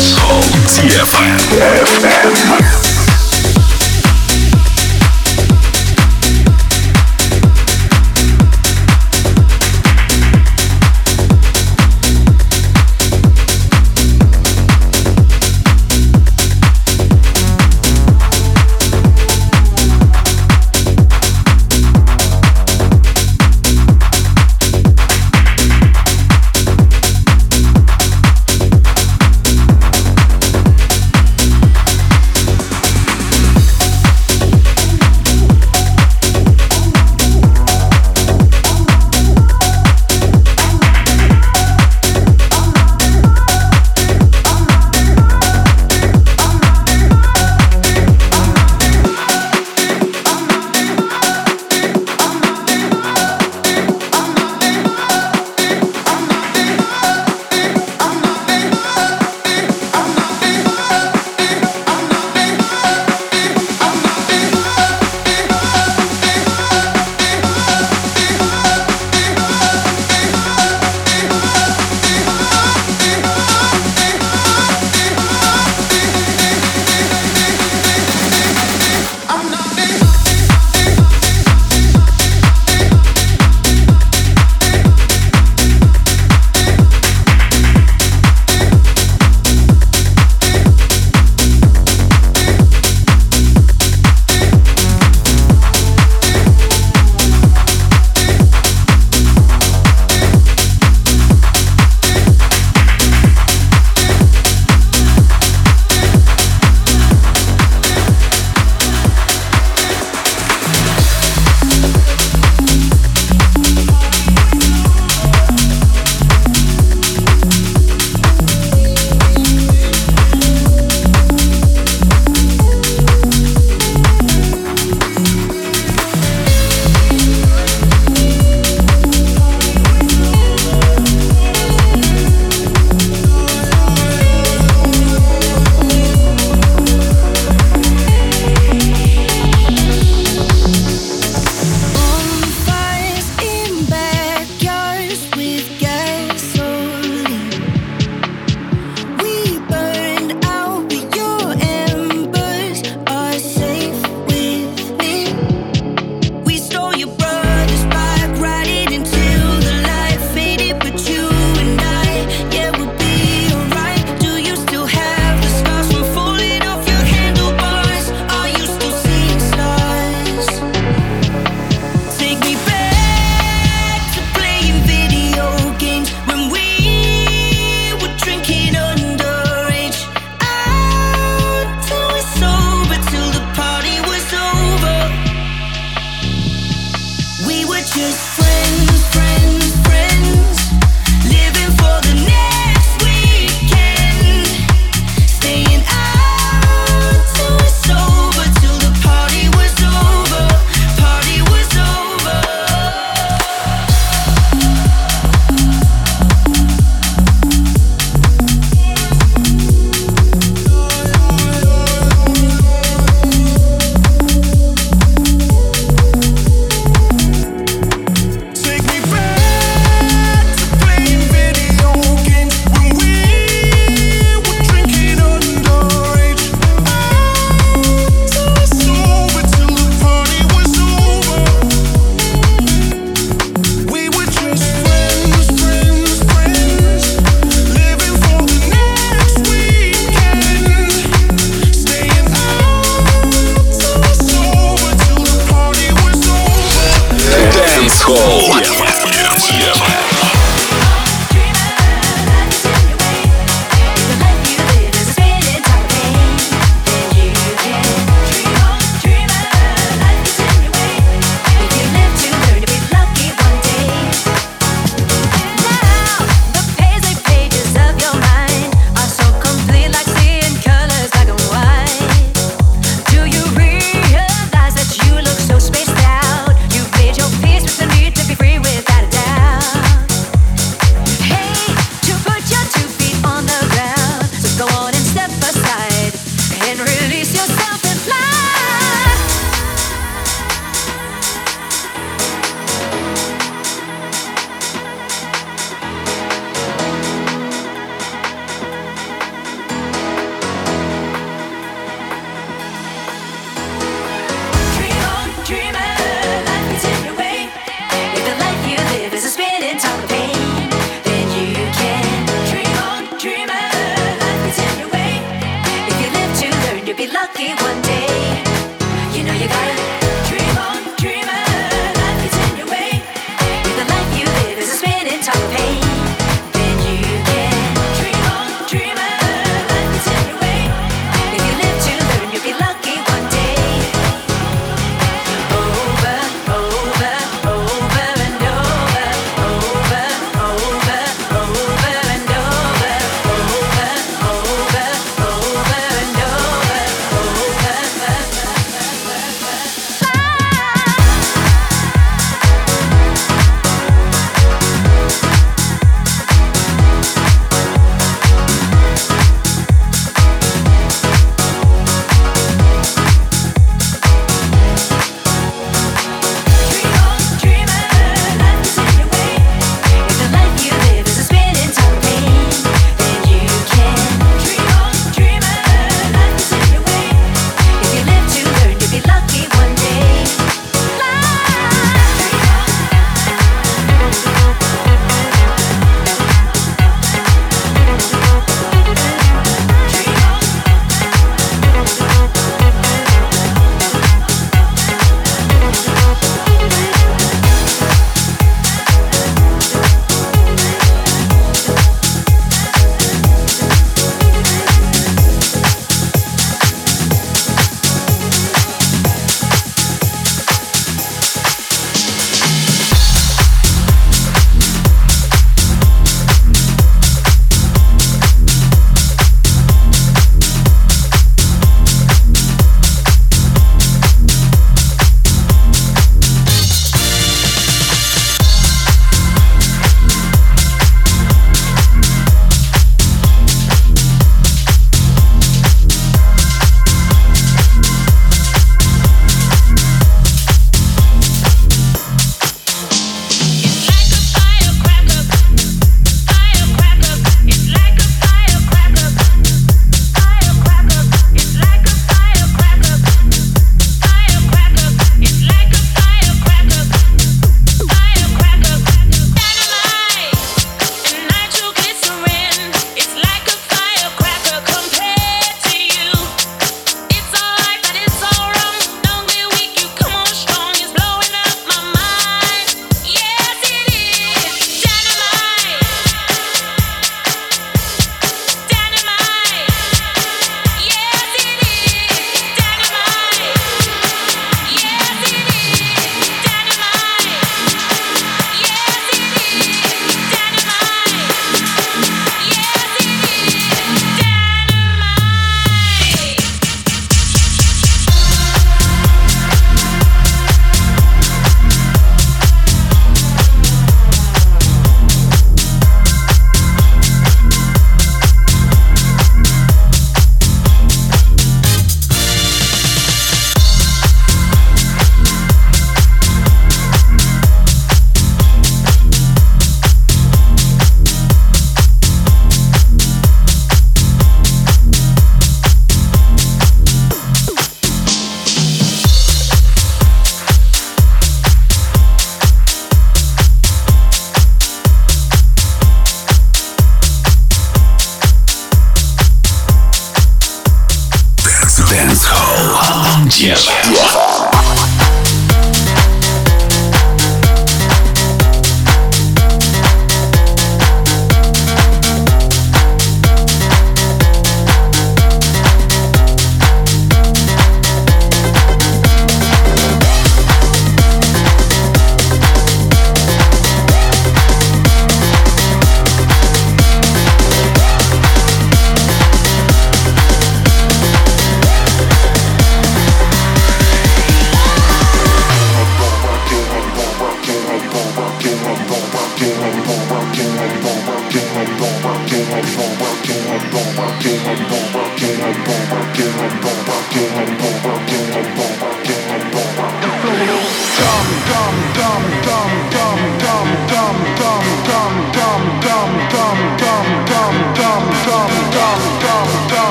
Soul 0.00 0.40
DFM. 0.64 1.36
DFM. 1.52 2.89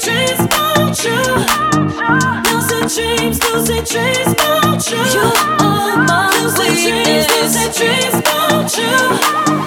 dreams 0.00 0.40
about 0.40 1.04
you. 1.04 1.20
Losing 2.50 2.88
dreams, 2.88 3.38
losing 3.52 3.84
dreams 3.84 4.32
about 4.32 4.90
you. 4.90 4.96
You 4.96 5.32
are 5.60 5.96
my 6.06 6.30
losing 6.42 6.74
dreams, 6.74 7.76
dreams 7.76 8.14
about 8.14 8.76
you. 8.78 9.59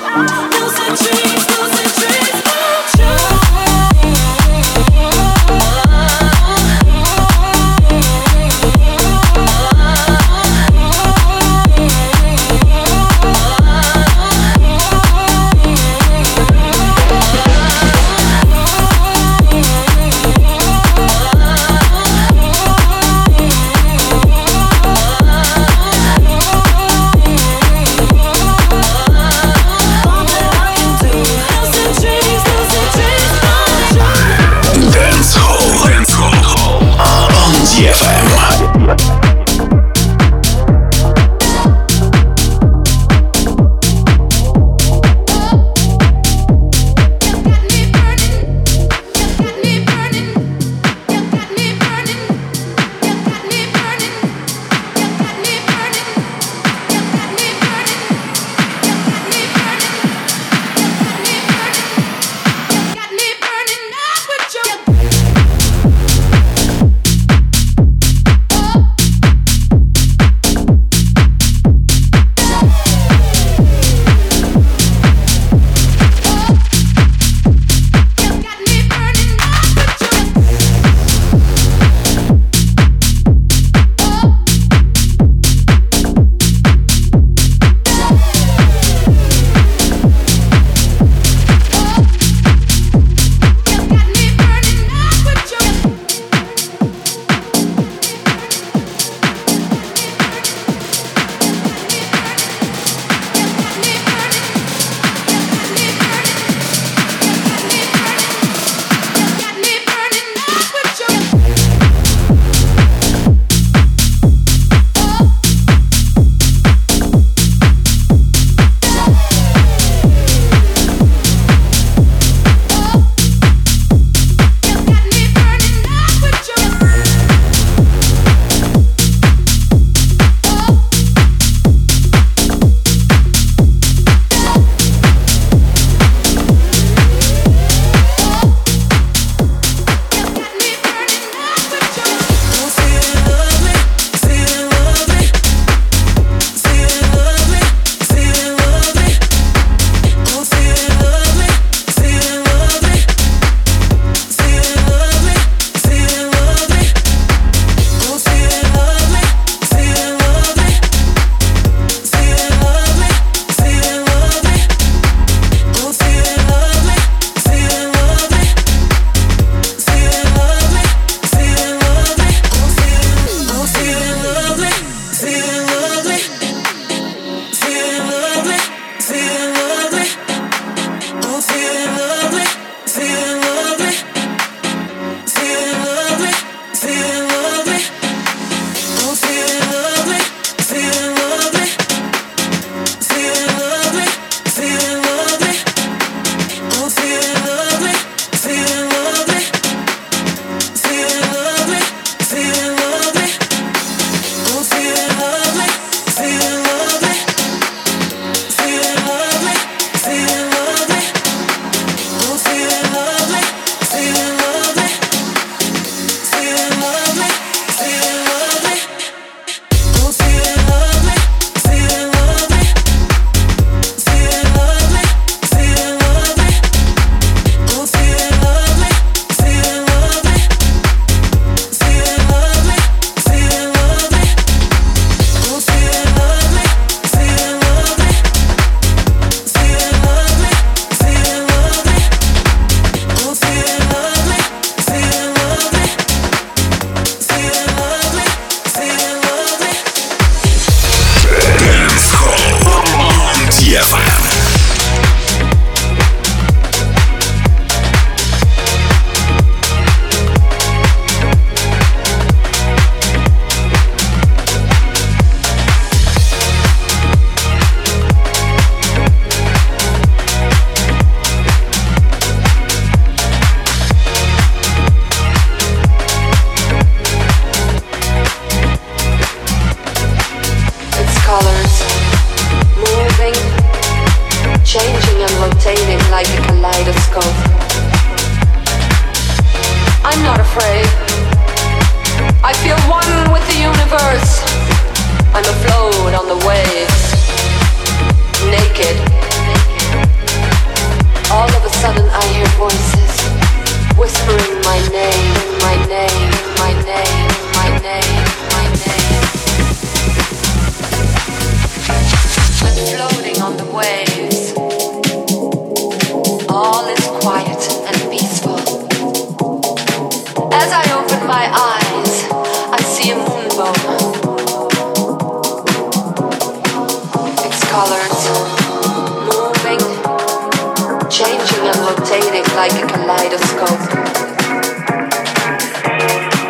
Like 332.55 332.73
a 332.73 332.85
kaleidoscope. 332.85 333.83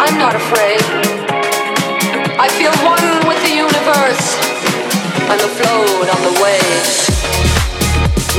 I'm 0.03 0.17
not 0.17 0.35
afraid. 0.35 0.83
I 2.35 2.49
feel 2.59 2.75
one 2.83 3.27
with 3.27 3.39
the 3.43 3.53
universe. 3.55 4.25
I'm 5.31 5.39
afloat 5.39 6.07
on 6.11 6.21
the 6.27 6.35
waves, 6.43 7.07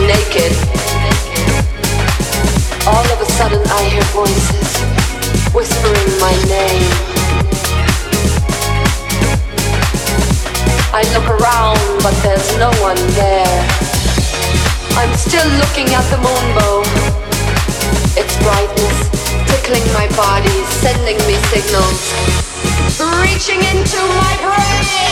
naked. 0.05 0.53
All 2.87 3.07
of 3.13 3.21
a 3.21 3.29
sudden, 3.33 3.63
I 3.65 3.83
hear 3.89 4.05
voices 4.13 4.69
whispering 5.55 6.11
my 6.21 6.35
name. 6.45 6.85
I 10.93 11.03
look 11.15 11.29
around, 11.41 11.81
but 12.03 12.15
there's 12.23 12.59
no 12.59 12.71
one 12.83 13.01
there. 13.17 13.85
I'm 14.97 15.15
still 15.17 15.49
looking 15.59 15.89
at 15.95 16.05
the 16.11 16.17
moonbow. 16.17 16.94
Its 18.17 18.37
brightness 18.45 19.11
tickling 19.51 19.83
my 19.93 20.07
body, 20.17 20.55
sending 20.83 21.19
me 21.27 21.35
signals, 21.51 22.13
reaching 23.21 23.59
into 23.59 23.99
my 23.99 24.37
brain. 24.41 25.04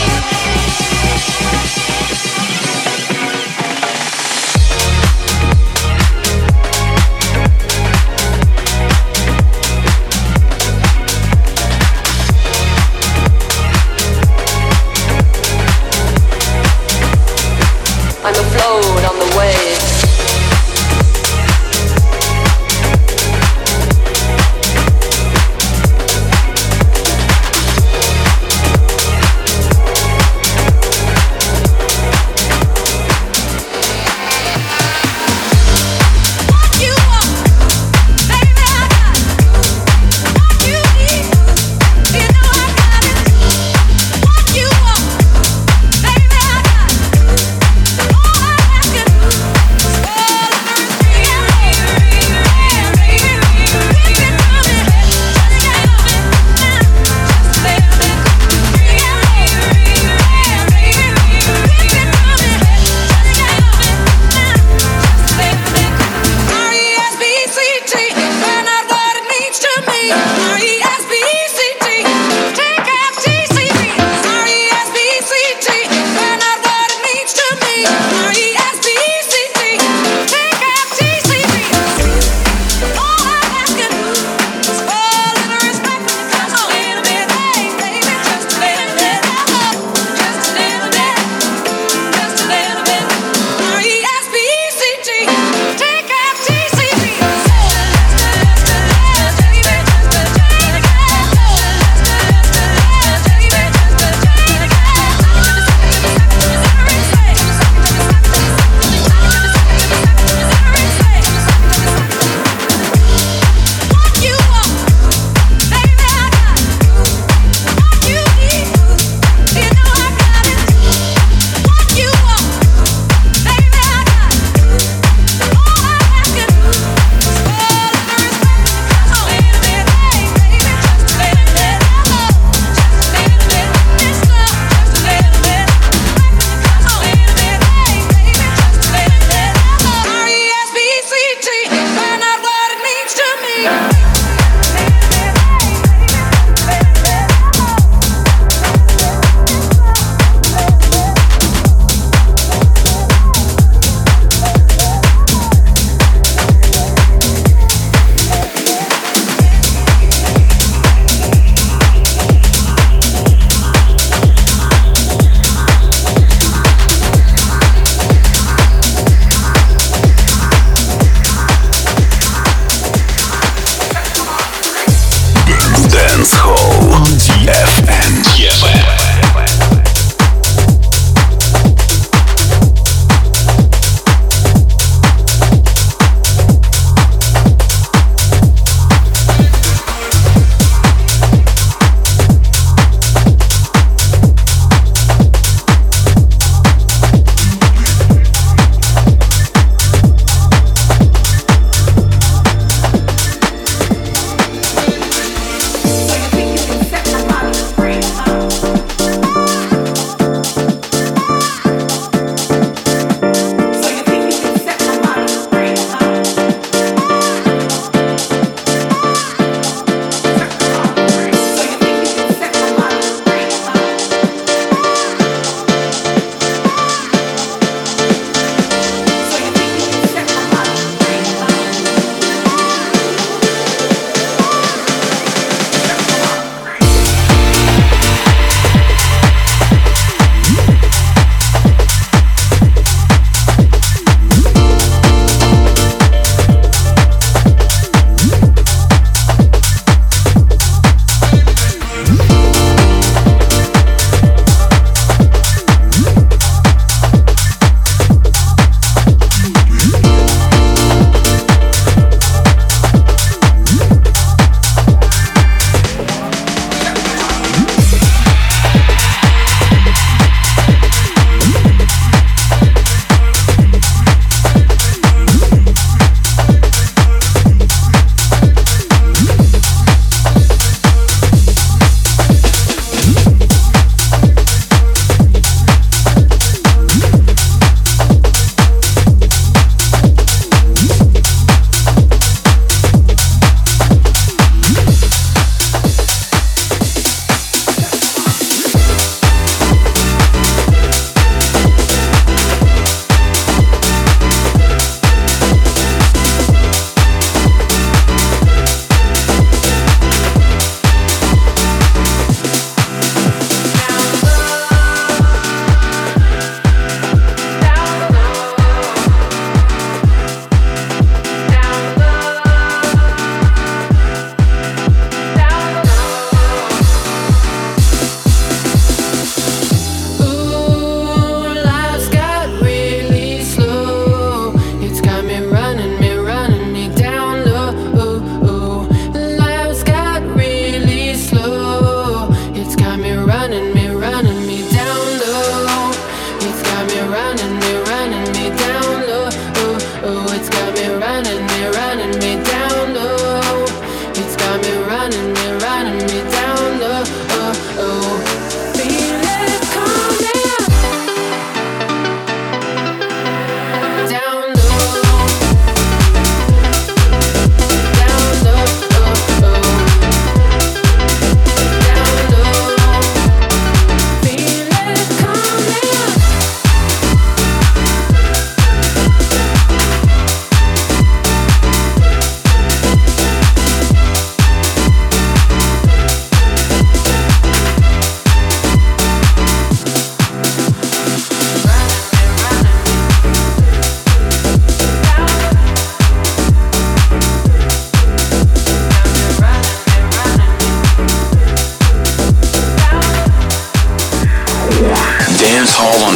Dance 176.23 176.35
Hall 176.35 176.92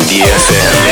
Tell 0.07 0.86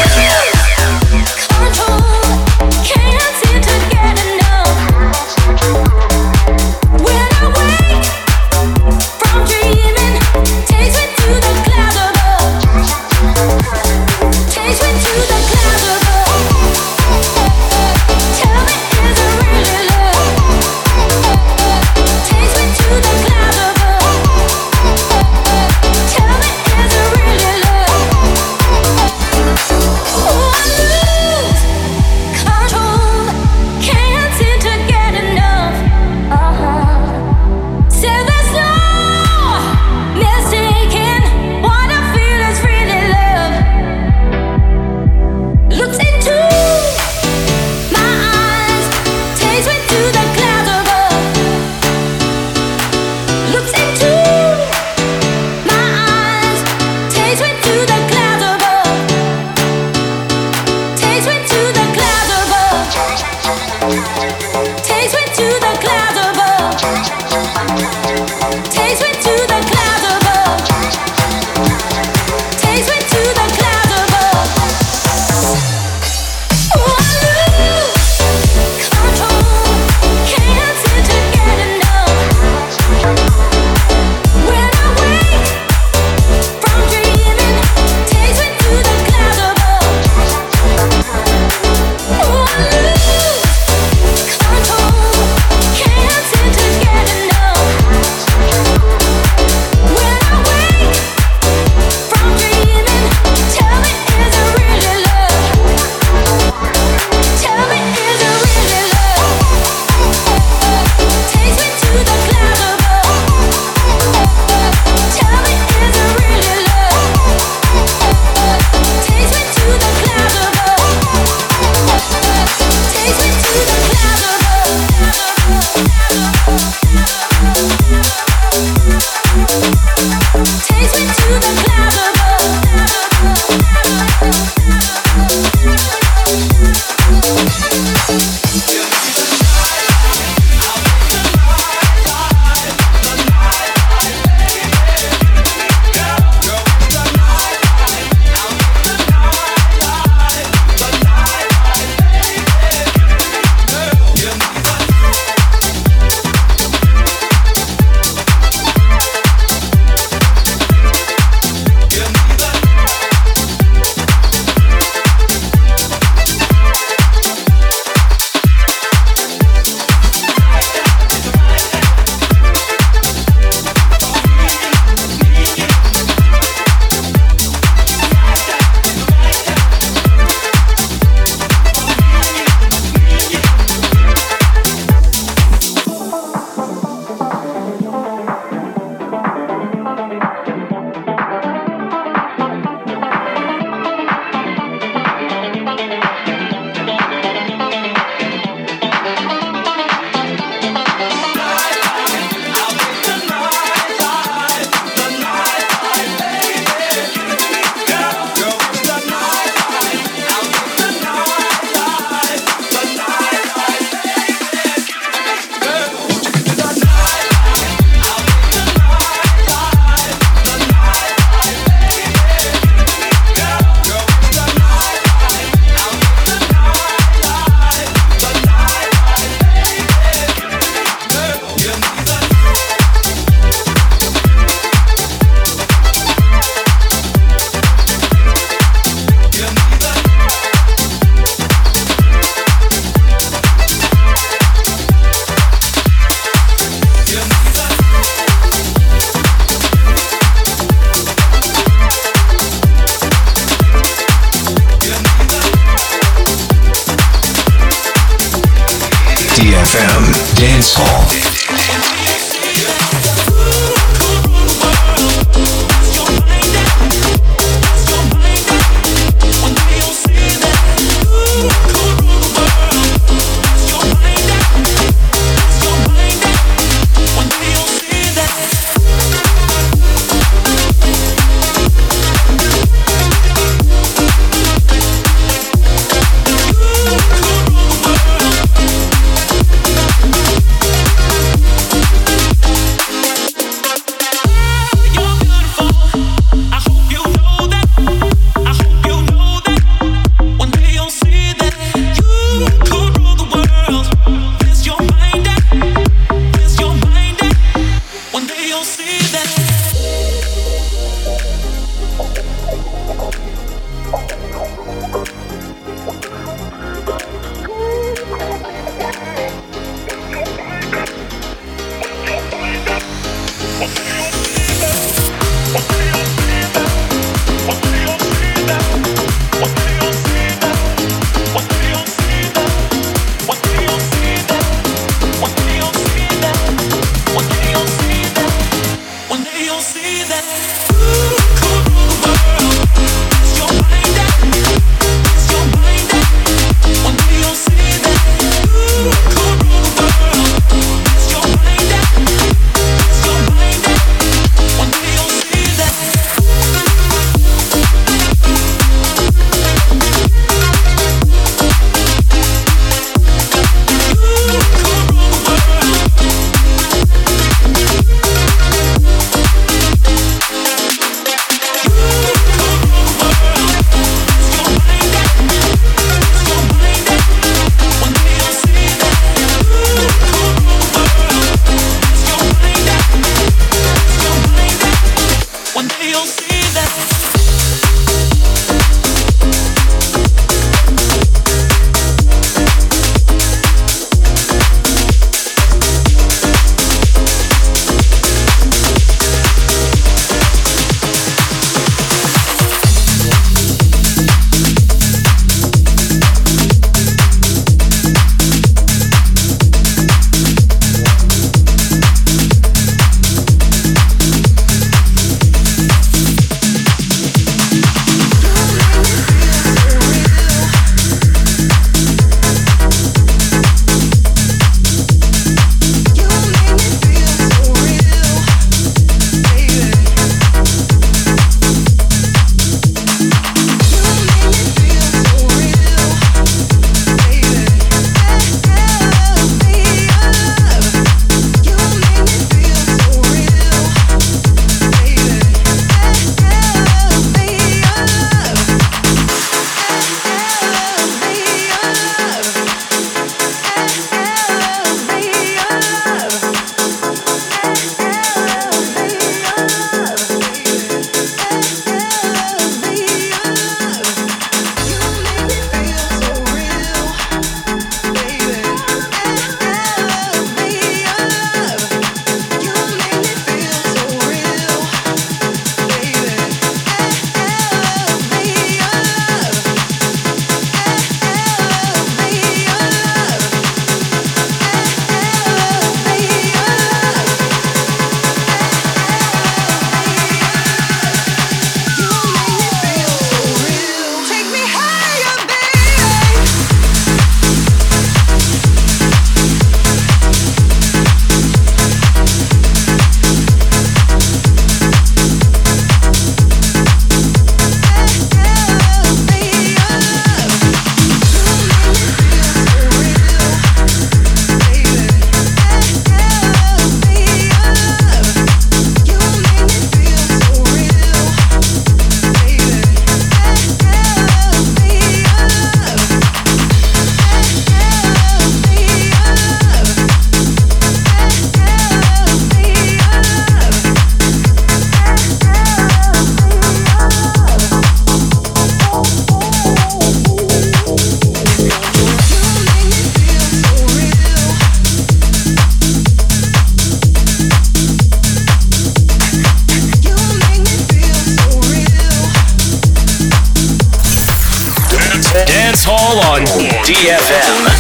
Let 556.67 557.54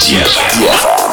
Одежда. 0.00 1.09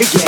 Again. 0.00 0.27